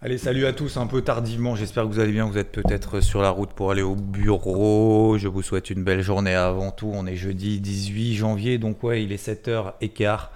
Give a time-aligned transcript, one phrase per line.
[0.00, 3.00] Allez, salut à tous, un peu tardivement, j'espère que vous allez bien, vous êtes peut-être
[3.00, 6.88] sur la route pour aller au bureau, je vous souhaite une belle journée avant tout,
[6.94, 10.28] on est jeudi 18 janvier, donc ouais, il est 7h15,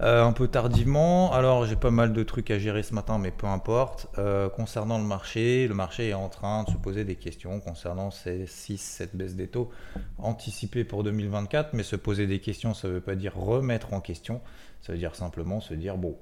[0.00, 3.32] euh, un peu tardivement, alors j'ai pas mal de trucs à gérer ce matin, mais
[3.32, 7.16] peu importe, euh, concernant le marché, le marché est en train de se poser des
[7.16, 9.70] questions concernant ces 6, cette baisse des taux
[10.18, 14.00] anticipée pour 2024, mais se poser des questions, ça ne veut pas dire remettre en
[14.00, 14.40] question,
[14.82, 16.16] ça veut dire simplement se dire, bon,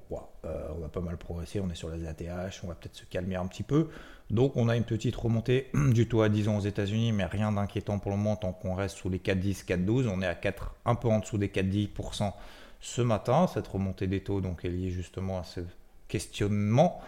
[0.45, 3.05] euh, on va pas mal progresser, on est sur les ATH, on va peut-être se
[3.05, 3.89] calmer un petit peu.
[4.29, 7.51] Donc on a une petite remontée du taux à 10 ans aux États-Unis, mais rien
[7.51, 10.07] d'inquiétant pour le moment tant qu'on reste sous les 4,10, 4,12.
[10.07, 12.33] On est à 4, un peu en dessous des 4,10%
[12.81, 13.47] ce matin.
[13.47, 15.61] Cette remontée des taux donc, est liée justement à ce
[16.09, 16.99] questionnement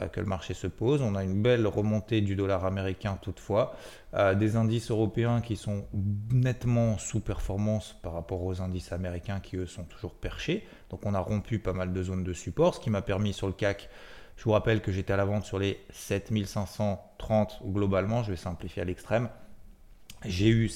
[0.00, 1.02] euh, que le marché se pose.
[1.02, 3.76] On a une belle remontée du dollar américain toutefois,
[4.14, 5.84] euh, des indices européens qui sont
[6.32, 10.66] nettement sous performance par rapport aux indices américains qui eux sont toujours perchés.
[10.88, 13.46] Donc on a rompu pas mal de zones de support, ce qui m'a permis sur
[13.46, 13.90] le CAC,
[14.36, 18.82] je vous rappelle que j'étais à la vente sur les 7530 globalement, je vais simplifier
[18.82, 19.28] à l'extrême.
[20.24, 20.68] J'ai eu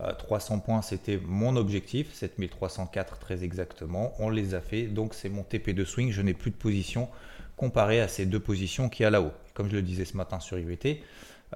[0.00, 4.12] 7300 points, c'était mon objectif, 7304 très exactement.
[4.18, 6.10] On les a fait, donc c'est mon TP de swing.
[6.10, 7.08] Je n'ai plus de position
[7.56, 9.32] comparé à ces deux positions qui a là-haut.
[9.54, 11.02] Comme je le disais ce matin sur IVT,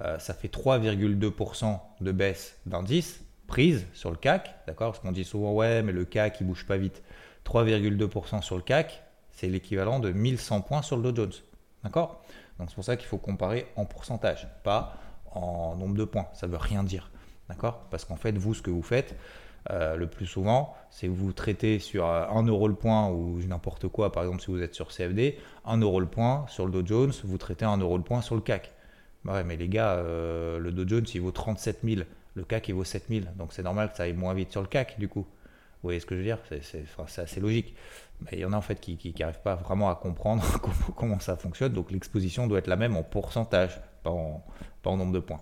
[0.01, 4.91] euh, ça fait 3,2% de baisse d'indice prise sur le CAC, d'accord?
[4.91, 7.01] Parce qu'on dit souvent ouais, mais le CAC il bouge pas vite.
[7.45, 11.33] 3,2% sur le CAC, c'est l'équivalent de 1100 points sur le Dow Jones,
[11.83, 12.23] d'accord?
[12.59, 14.97] Donc c'est pour ça qu'il faut comparer en pourcentage, pas
[15.31, 16.27] en nombre de points.
[16.33, 17.11] Ça veut rien dire,
[17.49, 17.85] d'accord?
[17.91, 19.15] Parce qu'en fait, vous, ce que vous faites,
[19.71, 24.11] euh, le plus souvent, c'est vous traitez sur 1 euro le point ou n'importe quoi,
[24.11, 27.13] par exemple si vous êtes sur CFD, 1 euro le point sur le Dow Jones,
[27.23, 28.71] vous traitez 1 euro le point sur le CAC.
[29.23, 32.01] Bah ouais, mais les gars, euh, le Dow Jones il vaut 37 000,
[32.35, 34.61] le CAC il vaut 7 000, donc c'est normal que ça aille moins vite sur
[34.61, 35.21] le CAC du coup.
[35.81, 36.39] Vous voyez ce que je veux dire?
[36.61, 37.75] C'est assez logique.
[38.21, 40.43] Mais il y en a en fait qui n'arrivent pas vraiment à comprendre
[40.95, 45.19] comment, ça fonctionne, donc l'exposition doit être la même en pourcentage, pas en nombre de
[45.19, 45.41] points.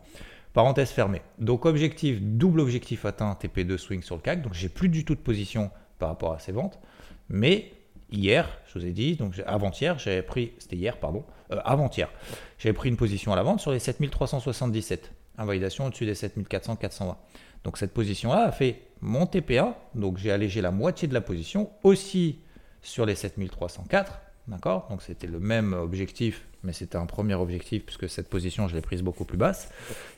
[0.53, 1.21] Parenthèse fermée.
[1.39, 4.41] Donc objectif, double objectif atteint, TP2 swing sur le CAC.
[4.43, 6.79] Donc j'ai plus du tout de position par rapport à ces ventes.
[7.29, 7.73] Mais
[8.11, 12.09] hier, je vous ai dit, donc avant-hier, j'avais pris, c'était hier, pardon, euh, avant-hier,
[12.59, 15.11] j'avais pris une position à la vente sur les 7377.
[15.39, 17.17] Invalidation au-dessus des 7400, 420.
[17.63, 21.71] Donc cette position-là a fait mon TP1, donc j'ai allégé la moitié de la position,
[21.81, 22.39] aussi
[22.81, 24.87] sur les 7304, d'accord?
[24.89, 28.81] Donc c'était le même objectif mais c'était un premier objectif puisque cette position je l'ai
[28.81, 29.69] prise beaucoup plus basse,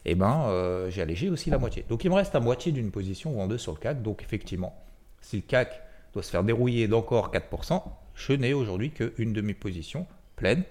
[0.06, 1.86] et eh ben euh, j'ai allégé aussi la moitié.
[1.90, 4.02] Donc il me reste la moitié d'une position ou en deux sur le CAC.
[4.02, 4.80] Donc effectivement,
[5.22, 5.82] si le CAC
[6.14, 7.82] doit se faire dérouiller d'encore 4%,
[8.14, 10.64] je n'ai aujourd'hui qu'une demi-position pleine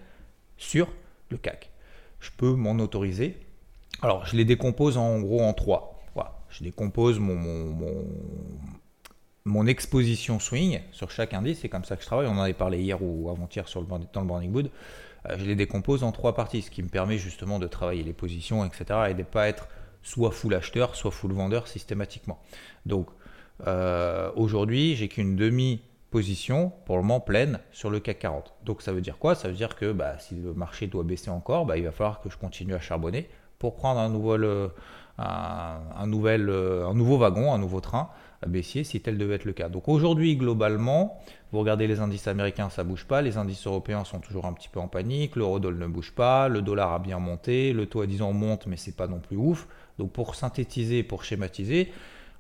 [0.57, 0.89] sur
[1.31, 1.71] le CAC.
[2.21, 3.37] Je peux m'en autoriser.
[4.01, 6.03] Alors je les décompose en gros en trois.
[6.15, 6.39] Voilà.
[6.51, 8.05] Je décompose mon, mon, mon,
[9.67, 12.27] exposition swing sur chaque indice, c'est comme ça que je travaille.
[12.27, 14.71] On en avait parlé hier ou avant-hier sur le, dans le Burning Boot.
[15.29, 18.13] Euh, je les décompose en trois parties, ce qui me permet justement de travailler les
[18.13, 18.85] positions, etc.
[19.11, 19.69] et de ne pas être
[20.03, 22.39] soit full acheteur, soit full vendeur systématiquement.
[22.87, 23.09] Donc
[23.67, 28.55] euh, aujourd'hui, j'ai qu'une demi-position pour le moment pleine sur le CAC 40.
[28.65, 29.35] Donc ça veut dire quoi?
[29.35, 32.21] Ça veut dire que bah, si le marché doit baisser encore, bah, il va falloir
[32.21, 33.29] que je continue à charbonner
[33.59, 34.69] pour prendre un, nouvel, euh,
[35.19, 38.11] un, nouvel, un nouveau wagon, un nouveau train
[38.43, 39.69] à baissier si tel devait être le cas.
[39.69, 41.19] Donc aujourd'hui, globalement,
[41.53, 43.23] vous regardez les indices américains, ça bouge pas.
[43.23, 45.37] Les indices européens sont toujours un petit peu en panique.
[45.37, 46.49] L'eurodoll ne bouge pas.
[46.49, 47.73] Le dollar a bien monté.
[47.73, 49.67] Le taux à 10 ans monte, mais c'est pas non plus ouf.
[49.99, 51.93] Donc pour synthétiser, pour schématiser,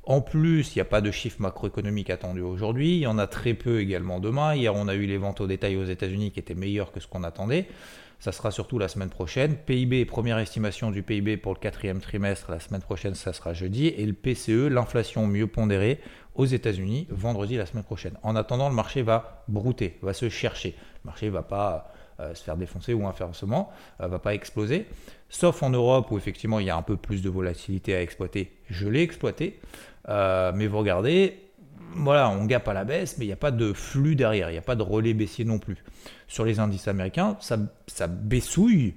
[0.06, 2.96] en plus, il n'y a pas de chiffres macroéconomiques attendus aujourd'hui.
[2.96, 4.54] Il y en a très peu également demain.
[4.54, 7.06] Hier, on a eu les ventes au détail aux États-Unis qui étaient meilleures que ce
[7.06, 7.68] qu'on attendait.
[8.24, 9.54] Ça sera surtout la semaine prochaine.
[9.54, 13.88] PIB, première estimation du PIB pour le quatrième trimestre, la semaine prochaine, ça sera jeudi.
[13.88, 16.00] Et le PCE, l'inflation mieux pondérée
[16.34, 18.16] aux États-Unis, vendredi la semaine prochaine.
[18.22, 20.74] En attendant, le marché va brouter, va se chercher.
[21.04, 21.92] Le marché va pas
[22.32, 24.86] se faire défoncer ou inversement, va pas exploser.
[25.28, 28.56] Sauf en Europe où effectivement il y a un peu plus de volatilité à exploiter.
[28.70, 29.60] Je l'ai exploité.
[30.08, 31.43] mais vous regardez,
[31.94, 34.52] voilà, on gappe à la baisse, mais il n'y a pas de flux derrière, il
[34.52, 35.84] n'y a pas de relais baissier non plus.
[36.28, 38.94] Sur les indices américains, ça, ça baissouille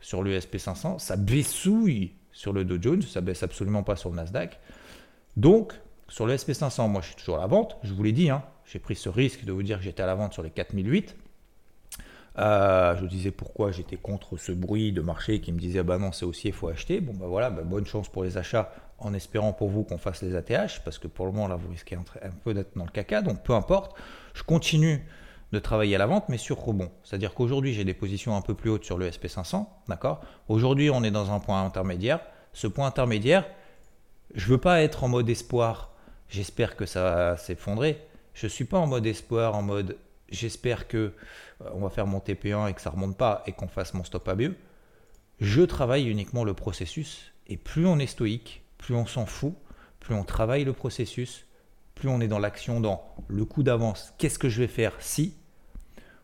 [0.00, 4.16] sur le SP500, ça baissouille sur le Dow Jones, ça baisse absolument pas sur le
[4.16, 4.58] Nasdaq.
[5.36, 5.74] Donc,
[6.08, 8.42] sur le SP500, moi je suis toujours à la vente, je vous l'ai dit, hein,
[8.64, 11.16] j'ai pris ce risque de vous dire que j'étais à la vente sur les 4008.
[12.38, 16.12] Euh, je disais pourquoi j'étais contre ce bruit de marché qui me disait bah non
[16.12, 17.00] c'est aussi il faut acheter.
[17.00, 20.22] Bon bah voilà, bah, bonne chance pour les achats en espérant pour vous qu'on fasse
[20.22, 22.04] les ATH parce que pour le moment là vous risquez un,
[22.44, 23.96] peu d'être dans le caca donc peu importe.
[24.34, 25.04] Je continue
[25.52, 26.90] de travailler à la vente mais sur rebond.
[27.02, 30.20] C'est-à-dire qu'aujourd'hui j'ai des positions un peu plus hautes sur le SP500, d'accord?
[30.48, 32.20] Aujourd'hui on est dans un point intermédiaire.
[32.52, 33.46] Ce point intermédiaire,
[34.34, 35.90] je veux pas être en mode espoir.
[36.28, 38.00] J'espère que ça s'effondrer.
[38.34, 39.96] Je suis pas en mode espoir, en mode
[40.30, 40.96] j'espère que
[41.62, 44.04] euh, on va faire mon TP1 et que ça remonte pas et qu'on fasse mon
[44.04, 44.54] stop ABE.
[45.40, 49.54] Je travaille uniquement le processus et plus on est stoïque, plus on s'en fout,
[49.98, 51.46] plus on travaille le processus,
[51.94, 55.34] plus on est dans l'action, dans le coup d'avance, qu'est-ce que je vais faire si,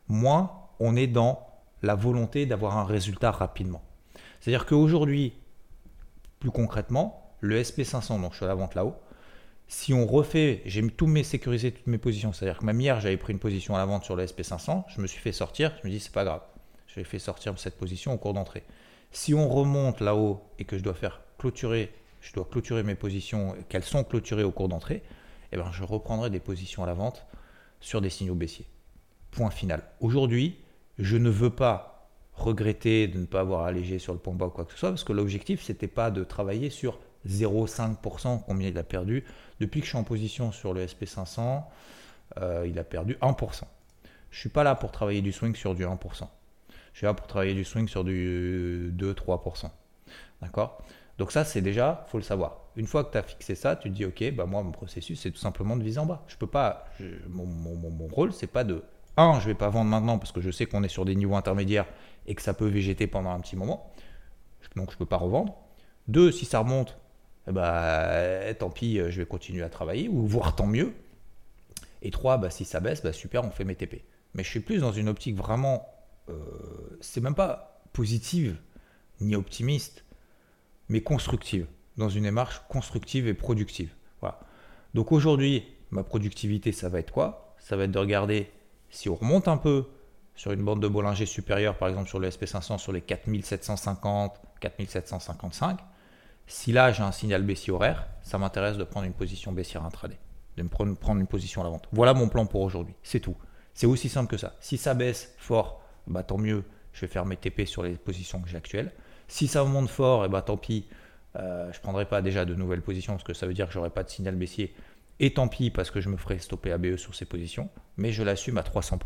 [0.08, 1.46] moins on est dans
[1.82, 3.82] la volonté d'avoir un résultat rapidement.
[4.40, 5.34] C'est-à-dire qu'aujourd'hui,
[6.40, 8.96] plus concrètement, le SP500, donc je suis à la vente là-haut,
[9.68, 13.16] si on refait, j'ai tout mes sécurisé toutes mes positions, c'est-à-dire que même hier j'avais
[13.16, 15.88] pris une position à la vente sur le SP500, je me suis fait sortir, je
[15.88, 16.42] me dis c'est pas grave,
[16.86, 18.62] j'ai fait sortir cette position au cours d'entrée.
[19.10, 23.56] Si on remonte là-haut et que je dois faire clôturer, je dois clôturer mes positions,
[23.68, 25.02] qu'elles sont clôturées au cours d'entrée,
[25.52, 27.26] eh ben je reprendrai des positions à la vente
[27.80, 28.66] sur des signaux baissiers.
[29.30, 29.82] Point final.
[30.00, 30.58] Aujourd'hui,
[30.98, 34.50] je ne veux pas regretter de ne pas avoir allégé sur le point bas ou
[34.50, 38.78] quoi que ce soit, parce que l'objectif, c'était pas de travailler sur 0,5%, combien il
[38.78, 39.24] a perdu.
[39.60, 41.62] Depuis que je suis en position sur le SP500,
[42.38, 43.64] euh, il a perdu 1%.
[44.30, 46.28] Je ne suis pas là pour travailler du swing sur du 1%.
[46.92, 49.70] Je suis là pour travailler du swing sur du 2-3%.
[50.42, 50.82] D'accord?
[51.18, 52.60] Donc ça, c'est déjà, faut le savoir.
[52.76, 55.20] Une fois que tu as fixé ça, tu te dis, ok, bah moi, mon processus,
[55.20, 56.24] c'est tout simplement de viser en bas.
[56.28, 56.84] Je peux pas,
[57.28, 58.84] mon, rôle, c'est pas de,
[59.16, 61.36] un, je vais pas vendre maintenant parce que je sais qu'on est sur des niveaux
[61.36, 61.86] intermédiaires
[62.26, 63.90] et que ça peut végéter pendant un petit moment.
[64.74, 65.56] Donc je peux pas revendre.
[66.08, 66.98] Deux, si ça remonte,
[67.52, 70.94] bah, tant pis, euh, je vais continuer à travailler, ou voire tant mieux.
[72.02, 74.02] Et trois, bah, si ça baisse, bah, super, on fait mes TP.
[74.34, 75.88] Mais je suis plus dans une optique vraiment,
[76.28, 76.34] euh,
[77.00, 78.56] c'est même pas positive
[79.20, 80.04] ni optimiste,
[80.88, 81.66] mais constructive,
[81.96, 83.90] dans une démarche constructive et productive.
[84.20, 84.40] Voilà.
[84.94, 87.54] Donc aujourd'hui, ma productivité, ça va être quoi?
[87.58, 88.50] Ça va être de regarder
[88.90, 89.86] si on remonte un peu
[90.34, 95.78] sur une bande de Bollinger supérieure, par exemple sur le SP500, sur les 4750, 4755
[96.46, 100.18] si là j'ai un signal baissier horaire, ça m'intéresse de prendre une position baissière intraday,
[100.56, 101.88] de me prendre une position à la vente.
[101.92, 103.36] Voilà mon plan pour aujourd'hui, c'est tout.
[103.74, 104.54] C'est aussi simple que ça.
[104.60, 108.40] Si ça baisse fort, bah tant mieux, je vais faire mes TP sur les positions
[108.40, 108.92] que j'ai actuelles.
[109.28, 110.86] Si ça monte fort, et eh bah tant pis,
[111.36, 113.72] euh, je ne prendrai pas déjà de nouvelles positions parce que ça veut dire que
[113.72, 114.74] j'aurai pas de signal baissier.
[115.18, 118.22] Et tant pis parce que je me ferai stopper ABE sur ces positions, mais je
[118.22, 118.98] l'assume à 300%.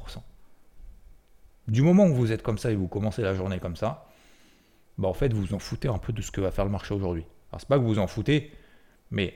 [1.69, 4.10] Du moment où vous êtes comme ça et vous commencez la journée comme ça,
[4.99, 6.71] bah, en fait, vous vous en foutez un peu de ce que va faire le
[6.71, 7.25] marché aujourd'hui.
[7.51, 8.53] Alors, c'est pas que vous vous en foutez,
[9.11, 9.35] mais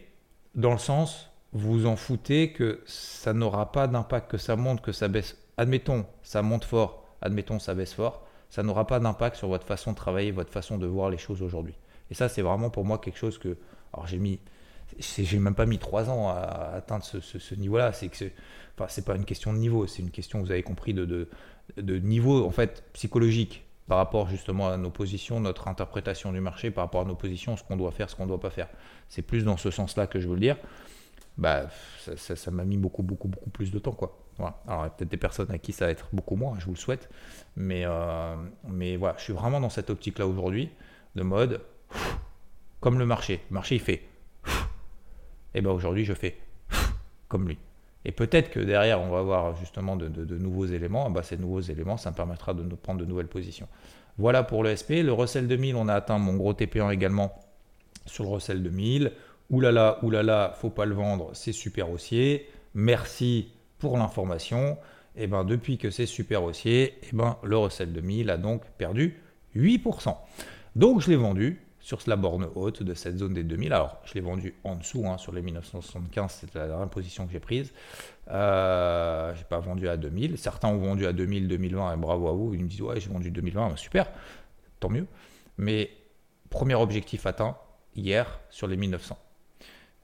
[0.55, 4.81] dans le sens, vous vous en foutez que ça n'aura pas d'impact, que ça monte,
[4.81, 5.39] que ça baisse.
[5.57, 9.93] Admettons, ça monte fort, admettons, ça baisse fort, ça n'aura pas d'impact sur votre façon
[9.93, 11.75] de travailler, votre façon de voir les choses aujourd'hui.
[12.11, 13.57] Et ça, c'est vraiment pour moi quelque chose que.
[13.93, 14.41] Alors, j'ai mis.
[14.99, 17.93] J'ai même pas mis trois ans à atteindre ce, niveau-là.
[17.93, 18.27] C'est que
[18.77, 21.29] enfin, c'est pas une question de niveau, c'est une question, vous avez compris, de,
[21.77, 26.71] de, niveau en fait psychologique par rapport justement à nos positions, notre interprétation du marché,
[26.71, 28.69] par rapport à nos positions, ce qu'on doit faire, ce qu'on ne doit pas faire.
[29.09, 30.57] C'est plus dans ce sens-là que je veux le dire.
[31.37, 31.67] Bah,
[32.17, 33.93] ça m'a mis beaucoup, beaucoup, beaucoup plus de temps.
[33.93, 34.17] Quoi.
[34.39, 36.67] Alors, il y a peut-être des personnes à qui ça va être beaucoup moins, je
[36.67, 37.11] vous le souhaite.
[37.57, 38.37] Mais, euh,
[38.69, 40.71] mais voilà, je suis vraiment dans cette optique-là aujourd'hui,
[41.15, 41.61] de mode,
[42.81, 43.41] comme le marché.
[43.51, 44.09] Le marché, il fait.
[45.55, 46.39] Et bien aujourd'hui, je fais
[47.29, 47.59] comme lui.
[48.05, 51.11] Et peut-être que derrière, on va avoir justement de, nouveaux éléments.
[51.11, 53.69] Bah, ces nouveaux éléments, ça me permettra de prendre de nouvelles positions.
[54.19, 55.03] Voilà pour le SP.
[55.03, 57.35] Le Russell 2000, on a atteint mon gros TP1 également
[58.07, 59.13] sur le Russell 2000.
[59.51, 62.49] Oulala, oulala, faut pas le vendre, c'est super haussier.
[62.75, 64.79] Merci pour l'information.
[65.17, 68.37] Et eh ben depuis que c'est super haussier, et eh ben le Russell 2000 a
[68.37, 69.21] donc perdu
[69.55, 70.17] 8%.
[70.75, 73.75] Donc je l'ai vendu sur la borne haute de cette zone des 2000.
[73.75, 77.33] Alors, je l'ai vendu en dessous, hein, sur les 1975, c'est la dernière position que
[77.33, 77.75] j'ai prise.
[78.31, 80.39] Euh, je n'ai pas vendu à 2000.
[80.39, 82.55] Certains ont vendu à 2000, 2020, et bravo à vous.
[82.55, 84.11] Ils me disent, ouais, j'ai vendu 2020, bah, super,
[84.81, 85.07] tant mieux.
[85.59, 85.91] Mais
[86.49, 87.55] premier objectif atteint
[87.95, 89.19] hier sur les 1900.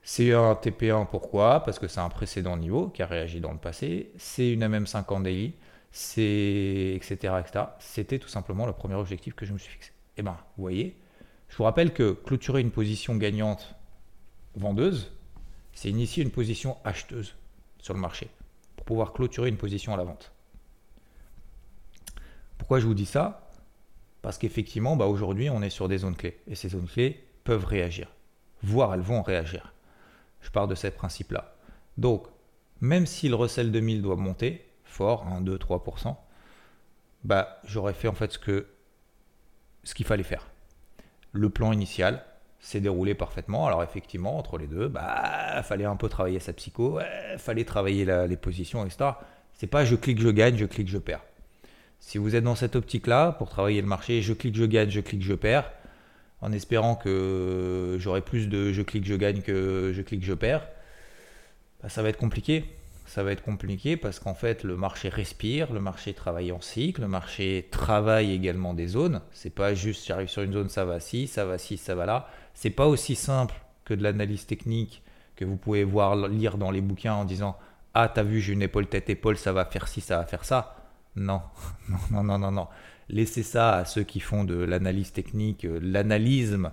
[0.03, 1.63] C'est un TP1, pourquoi?
[1.65, 4.13] Parce que c'est un précédent niveau qui a réagi dans le passé.
[4.19, 5.55] C'est une MM50 daily.
[5.93, 7.65] c'est etc., etc.
[7.79, 9.93] C'était tout simplement le premier objectif que je me suis fixé.
[10.17, 11.00] Et eh ben, vous voyez,
[11.51, 13.75] je vous rappelle que clôturer une position gagnante
[14.55, 15.13] vendeuse,
[15.73, 17.35] c'est initier une position acheteuse
[17.79, 18.31] sur le marché
[18.77, 20.33] pour pouvoir clôturer une position à la vente.
[22.57, 23.51] Pourquoi je vous dis ça?
[24.23, 27.65] Parce qu'effectivement, bah aujourd'hui, on est sur des zones clés et ces zones clés peuvent
[27.65, 28.09] réagir,
[28.63, 29.75] voire elles vont réagir.
[30.43, 31.57] Je pars de ce principe-là.
[31.99, 32.27] Donc,
[32.81, 36.17] même si le recel 2000 doit monter fort, 1, 2, 3%,
[37.25, 38.67] bah, j'aurais fait en fait ce que
[39.83, 40.50] ce qu'il fallait faire.
[41.33, 42.25] Le plan initial
[42.61, 43.67] s'est déroulé parfaitement.
[43.67, 47.01] Alors effectivement, entre les deux, bah, fallait un peu travailler sa psycho,
[47.33, 49.13] il fallait travailler les positions, etc.
[49.55, 51.25] C'est pas je clique, je gagne, je clique, je perds.
[51.99, 55.01] Si vous êtes dans cette optique-là, pour travailler le marché, je clique, je gagne, je
[55.01, 55.71] clique, je perds,
[56.41, 60.67] en espérant que j'aurai plus de je clique, je gagne que je clique, je perds,
[61.83, 62.65] bah, ça va être compliqué.
[63.07, 67.01] Ça va être compliqué parce qu'en fait, le marché respire, le marché travaille en cycle,
[67.01, 69.21] le marché travaille également des zones.
[69.33, 72.07] C'est pas juste j'arrive sur une zone, ça va ci, ça va ci, ça va
[72.07, 72.29] là.
[72.55, 73.55] C'est pas aussi simple
[73.85, 75.03] que de l'analyse technique
[75.35, 77.57] que vous pouvez voir lire dans les bouquins en disant
[77.95, 80.45] ah t'as vu j'ai une épaule tête épaule ça va faire ci ça va faire
[80.45, 80.77] ça.
[81.17, 81.43] Non
[82.13, 82.69] non non non non.
[83.09, 86.71] Laissez ça à ceux qui font de l'analyse technique, euh, l'analysme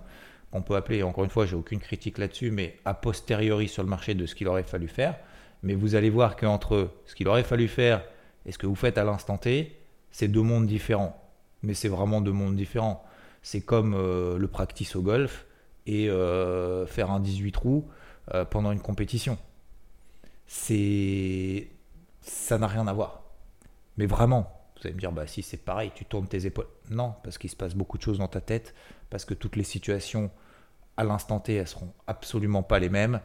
[0.51, 3.89] qu'on peut appeler, encore une fois, j'ai aucune critique là-dessus, mais a posteriori sur le
[3.89, 5.15] marché de ce qu'il aurait fallu faire.
[5.63, 8.03] Mais vous allez voir qu'entre ce qu'il aurait fallu faire
[8.45, 9.75] et ce que vous faites à l'instant T,
[10.11, 11.21] c'est deux mondes différents.
[11.63, 13.03] Mais c'est vraiment deux mondes différents.
[13.41, 15.45] C'est comme euh, le practice au golf
[15.85, 17.87] et euh, faire un 18 trous
[18.49, 19.37] pendant une compétition.
[20.47, 21.69] C'est.
[22.21, 23.23] Ça n'a rien à voir.
[23.97, 26.67] Mais vraiment, vous allez me dire, bah si c'est pareil, tu tournes tes épaules.
[26.89, 28.75] Non, parce qu'il se passe beaucoup de choses dans ta tête,
[29.09, 30.29] parce que toutes les situations
[30.97, 33.19] à l'instant T, elles seront absolument pas les mêmes.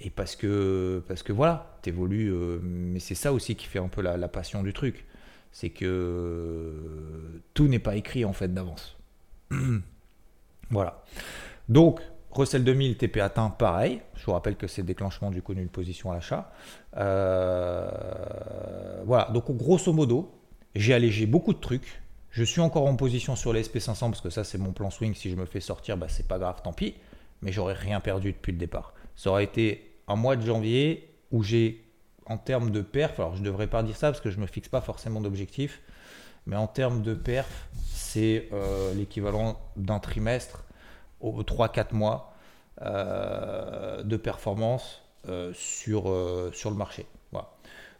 [0.00, 2.32] Et parce que, parce que voilà, tu évolues.
[2.32, 5.04] Euh, mais c'est ça aussi qui fait un peu la, passion du truc.
[5.50, 8.96] C'est que tout n'est pas écrit en fait d'avance.
[10.70, 11.02] voilà.
[11.68, 12.00] Donc,
[12.30, 14.00] Russell 2000, TP atteint, pareil.
[14.14, 16.52] Je vous rappelle que c'est déclenchement du connu de position à l'achat.
[16.96, 17.90] Euh,
[19.04, 19.30] voilà.
[19.32, 20.32] Donc, grosso modo,
[20.74, 22.02] j'ai allégé beaucoup de trucs.
[22.30, 25.14] Je suis encore en position sur les SP500 parce que ça, c'est mon plan swing.
[25.14, 26.94] Si je me fais sortir, bah, c'est pas grave, tant pis.
[27.42, 28.92] Mais j'aurais rien perdu depuis le départ.
[29.16, 31.84] Ça aurait été un mois de janvier où j'ai,
[32.26, 34.68] en termes de perf, alors je devrais pas dire ça parce que je me fixe
[34.68, 35.82] pas forcément d'objectif,
[36.46, 40.64] mais en termes de perf, c'est euh, l'équivalent d'un trimestre
[41.20, 42.32] aux 3-4 mois
[42.80, 46.04] euh, de performance euh, sur,
[46.52, 47.06] sur le marché.
[47.32, 47.50] Voilà.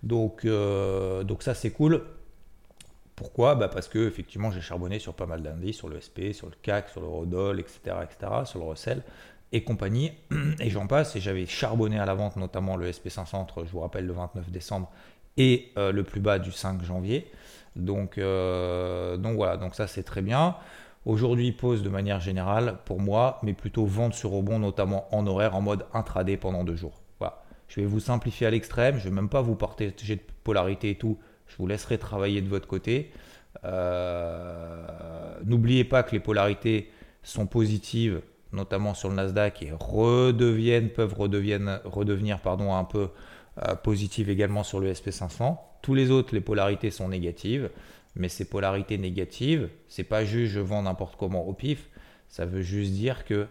[0.03, 2.05] Donc, donc ça, c'est cool.
[3.17, 3.57] Pourquoi?
[3.57, 6.55] Bah Parce que effectivement j'ai charbonné sur pas mal d'indices, sur le SP, sur le
[6.63, 9.03] CAC, sur le Rodol, etc., etc., sur le Russell
[9.53, 10.13] et compagnie,
[10.61, 14.07] et j'en passe, et j'avais charbonné à la vente notamment le SP500, je vous rappelle,
[14.07, 14.91] le 29 décembre,
[15.37, 17.31] et euh, le plus bas du 5 janvier.
[17.77, 20.57] Donc, euh, donc voilà, donc ça c'est très bien.
[21.07, 25.55] Aujourd'hui, pause de manière générale pour moi, mais plutôt vente sur rebond, notamment en horaire,
[25.55, 27.01] en mode intraday pendant deux jours.
[27.19, 27.43] Voilà.
[27.69, 30.91] Je vais vous simplifier à l'extrême, je ne vais même pas vous partager de polarité
[30.91, 31.19] et tout.
[31.47, 33.11] Je vous laisserai travailler de votre côté.
[33.65, 36.91] Euh, n'oubliez pas que les polarités
[37.23, 38.21] sont positives,
[38.53, 43.09] notamment sur le Nasdaq, et redeviennent, peuvent redevenir un peu
[43.67, 43.75] euh,
[44.27, 45.59] également sur le SP500.
[45.83, 47.71] Tous les autres, les polarités sont négatives,
[48.17, 51.89] mais ces polarités négatives, c'est pas juste je vends n'importe comment au pif,
[52.29, 53.47] ça veut juste dire que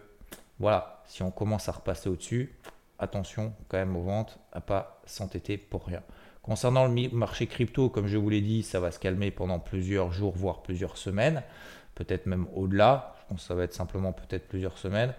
[0.58, 2.54] voilà, si on commence à repasser au-dessus,
[2.98, 6.02] attention quand même aux ventes, à pas s'entêter pour rien.
[6.42, 10.12] Concernant le marché crypto, comme je vous l'ai dit, ça va se calmer pendant plusieurs
[10.12, 11.42] jours, voire plusieurs semaines,
[11.94, 13.14] peut-être même au-delà.
[13.36, 15.12] Ça va être simplement peut-être plusieurs semaines.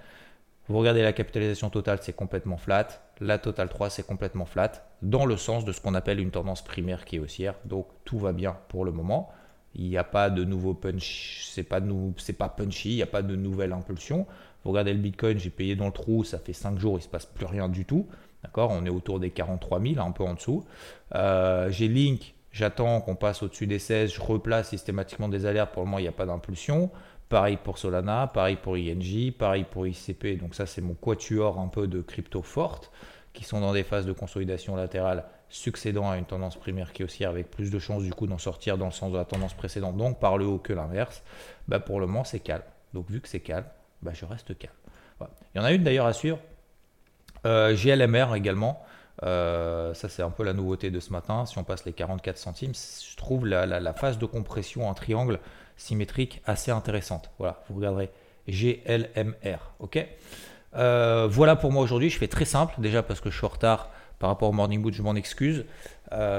[0.69, 2.87] Vous regardez la capitalisation totale, c'est complètement flat.
[3.21, 6.63] La totale 3, c'est complètement flat, dans le sens de ce qu'on appelle une tendance
[6.63, 7.55] primaire qui est haussière.
[7.65, 9.31] Donc tout va bien pour le moment.
[9.73, 13.23] Il n'y a pas de nouveau punch, c'est pas, pas punchy, il n'y a pas
[13.23, 14.27] de nouvelle impulsion.
[14.63, 17.03] Vous regardez le Bitcoin, j'ai payé dans le trou, ça fait 5 jours, il ne
[17.03, 18.07] se passe plus rien du tout.
[18.43, 18.69] D'accord?
[18.71, 20.65] On est autour des 43 000, un peu en dessous.
[21.15, 25.71] Euh, j'ai Link, j'attends qu'on passe au-dessus des 16, je replace systématiquement des alertes.
[25.71, 26.91] Pour le moment, il n'y a pas d'impulsion.
[27.29, 30.39] Pareil pour Solana, pareil pour ING, pareil pour ICP.
[30.39, 32.91] Donc ça, c'est mon quatuor un peu de crypto forte
[33.33, 37.25] qui sont dans des phases de consolidation latérale succédant à une tendance primaire qui aussi
[37.25, 39.97] avec plus de chances du coup d'en sortir dans le sens de la tendance précédente,
[39.97, 41.23] donc par le haut que l'inverse.
[41.67, 42.63] Bah pour le moment, c'est calme.
[42.93, 43.65] Donc vu que c'est calme,
[44.01, 44.73] bah je reste calme.
[45.53, 46.39] Il y en a une d'ailleurs à suivre,
[47.45, 48.83] euh, GLMR également.
[49.23, 51.45] Euh, ça, c'est un peu la nouveauté de ce matin.
[51.45, 55.39] Si on passe les 44 centimes, je trouve la, phase de compression en triangle
[55.79, 57.31] symétrique assez intéressante.
[57.39, 58.11] Voilà, vous regarderez
[58.47, 59.73] GLMR.
[59.79, 60.05] Ok?
[60.75, 62.09] Euh, voilà pour moi aujourd'hui.
[62.09, 64.81] Je fais très simple, déjà parce que je suis en retard par rapport au Morning
[64.81, 65.65] Mood, je m'en excuse.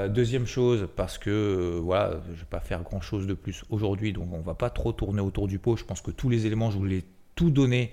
[0.09, 4.13] deuxième chose, parce que voilà, je ne vais pas faire grand chose de plus aujourd'hui,
[4.13, 5.75] donc on ne va pas trop tourner autour du pot.
[5.75, 7.91] Je pense que tous les éléments, je voulais tout donner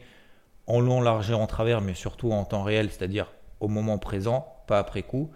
[0.66, 4.46] en long, large et en travers, mais surtout en temps réel, c'est-à-dire au moment présent,
[4.66, 5.30] pas après coup.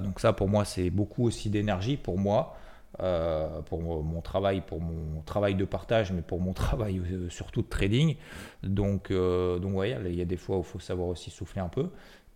[0.00, 2.54] donc ça, pour moi, c'est beaucoup aussi d'énergie pour moi.
[3.00, 7.62] Euh, pour mon travail, pour mon travail de partage, mais pour mon travail euh, surtout
[7.62, 8.16] de trading.
[8.62, 11.62] Donc, euh, donc ouais, il y a des fois où il faut savoir aussi souffler
[11.62, 11.88] un peu.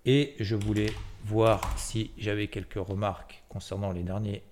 [0.07, 0.91] Et je voulais
[1.25, 4.45] voir si j'avais quelques remarques concernant les derniers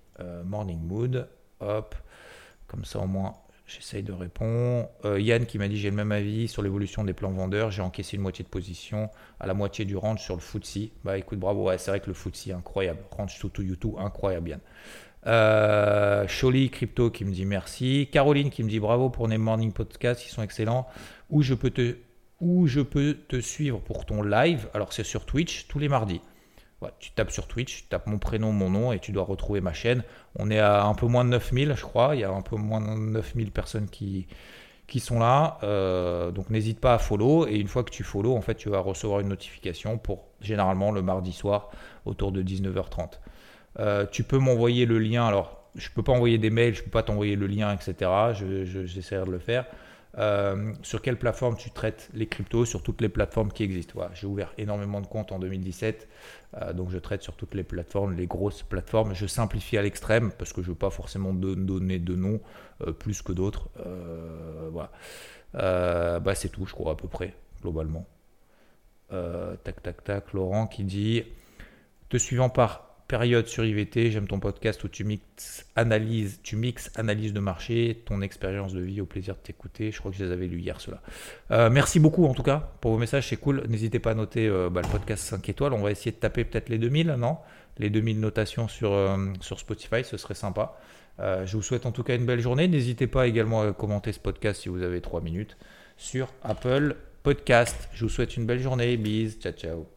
[0.43, 1.29] Morning Mood.
[1.61, 1.95] Hop,
[2.67, 3.33] comme ça au moins
[3.65, 4.89] j'essaye de répondre.
[5.17, 7.71] Yann qui m'a dit j'ai le même avis sur l'évolution des plans vendeurs.
[7.71, 9.09] J'ai encaissé une moitié de position
[9.39, 10.89] à la moitié du range sur le FTSE.
[11.05, 12.99] Bah écoute, bravo, c'est vrai que le FTSE incroyable.
[13.11, 14.61] Range to, to YouTube, incroyable Yann.
[15.27, 16.25] Euh,
[16.71, 18.09] Crypto qui me dit merci.
[18.11, 20.87] Caroline qui me dit bravo pour les morning podcasts, ils sont excellents.
[21.29, 21.97] Où je peux te,
[22.39, 24.67] où je peux te suivre pour ton live?
[24.73, 26.21] Alors c'est sur Twitch tous les mardis.
[26.99, 29.73] tu tapes sur Twitch, tu tapes mon prénom, mon nom et tu dois retrouver ma
[29.73, 30.03] chaîne.
[30.37, 32.15] On est à un peu moins de 9000, je crois.
[32.15, 34.27] Il y a un peu moins de 9000 personnes qui,
[34.87, 35.57] qui sont là.
[35.63, 37.47] Euh, donc n'hésite pas à follow.
[37.47, 40.91] Et une fois que tu follow, en fait, tu vas recevoir une notification pour généralement
[40.91, 41.71] le mardi soir
[42.05, 43.19] autour de 19h30.
[43.79, 45.25] Euh, tu peux m'envoyer le lien.
[45.25, 47.73] Alors, je ne peux pas envoyer des mails, je ne peux pas t'envoyer le lien,
[47.73, 48.09] etc.
[48.33, 49.65] J'essaierai je, de le faire.
[50.17, 52.63] Euh, sur quelle plateforme tu traites les cryptos?
[52.63, 53.99] Sur toutes les plateformes qui existent.
[54.13, 56.07] J'ai ouvert énormément de comptes en 2017,
[56.61, 59.13] euh, donc je traite sur toutes les plateformes, les grosses plateformes.
[59.13, 62.39] Je simplifie à l'extrême parce que je ne veux pas forcément donner de noms
[62.99, 63.69] plus que d'autres.
[64.71, 64.91] voilà.
[65.53, 68.05] bah, C'est tout, je crois, à peu près, globalement.
[69.09, 70.31] tac, tac, tac.
[70.31, 71.23] Laurent qui dit
[72.07, 74.11] Te suivant par période sur IVT.
[74.11, 78.81] J'aime ton podcast où tu mixes analyse, tu mixes analyse de marché, ton expérience de
[78.81, 79.01] vie.
[79.01, 79.91] Au plaisir de t'écouter.
[79.91, 81.01] Je crois que je les avais lus hier cela.
[81.51, 83.63] Euh, merci beaucoup en tout cas pour vos messages, c'est cool.
[83.67, 85.73] N'hésitez pas à noter euh, bah, le podcast 5 étoiles.
[85.73, 87.37] On va essayer de taper peut-être les 2000, non?
[87.77, 90.77] Les 2000 notations sur, euh, sur Spotify, ce serait sympa.
[91.19, 92.67] je vous souhaite en tout cas une belle journée.
[92.67, 95.57] N'hésitez pas également à commenter ce podcast si vous avez 3 minutes
[95.97, 97.89] sur Apple Podcast.
[97.93, 98.97] Je vous souhaite une belle journée.
[98.97, 99.39] Bis.
[99.39, 99.94] Ciao, ciao.